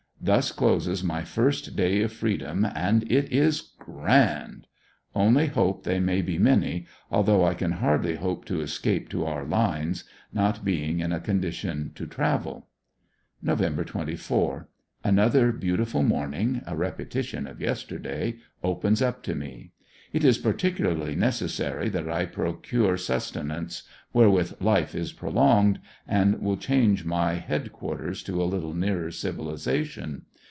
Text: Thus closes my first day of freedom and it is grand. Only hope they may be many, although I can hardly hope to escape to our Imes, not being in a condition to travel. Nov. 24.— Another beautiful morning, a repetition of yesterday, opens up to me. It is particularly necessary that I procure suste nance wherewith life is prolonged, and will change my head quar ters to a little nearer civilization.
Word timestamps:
Thus 0.23 0.51
closes 0.51 1.03
my 1.03 1.23
first 1.23 1.75
day 1.75 2.03
of 2.03 2.13
freedom 2.13 2.63
and 2.63 3.11
it 3.11 3.31
is 3.31 3.73
grand. 3.79 4.67
Only 5.15 5.47
hope 5.47 5.83
they 5.83 5.99
may 5.99 6.21
be 6.21 6.37
many, 6.37 6.85
although 7.09 7.43
I 7.43 7.55
can 7.55 7.71
hardly 7.71 8.17
hope 8.17 8.45
to 8.45 8.61
escape 8.61 9.09
to 9.09 9.25
our 9.25 9.43
Imes, 9.45 10.03
not 10.31 10.63
being 10.63 10.99
in 10.99 11.11
a 11.11 11.19
condition 11.19 11.91
to 11.95 12.05
travel. 12.05 12.67
Nov. 13.41 13.61
24.— 13.83 14.69
Another 15.03 15.51
beautiful 15.51 16.03
morning, 16.03 16.61
a 16.67 16.75
repetition 16.75 17.47
of 17.47 17.59
yesterday, 17.59 18.35
opens 18.63 19.01
up 19.01 19.23
to 19.23 19.33
me. 19.33 19.71
It 20.13 20.25
is 20.25 20.37
particularly 20.39 21.15
necessary 21.15 21.87
that 21.87 22.09
I 22.09 22.25
procure 22.25 22.97
suste 22.97 23.41
nance 23.45 23.83
wherewith 24.11 24.57
life 24.59 24.93
is 24.93 25.13
prolonged, 25.13 25.79
and 26.05 26.41
will 26.41 26.57
change 26.57 27.05
my 27.05 27.35
head 27.35 27.71
quar 27.71 27.95
ters 27.97 28.21
to 28.23 28.43
a 28.43 28.43
little 28.43 28.73
nearer 28.73 29.09
civilization. 29.11 30.23